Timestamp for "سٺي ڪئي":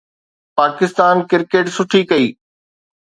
1.77-2.27